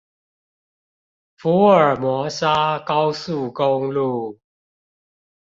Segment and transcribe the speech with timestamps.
[1.35, 4.39] 福爾摩沙高速公路